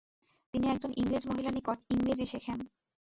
তিনি 0.53 0.65
একজন 0.69 0.91
ইংরেজ 0.95 1.23
মহিলার 1.29 1.55
নিকট 1.57 1.77
ইংরেজি 1.93 2.25
শেখেন। 2.25 2.59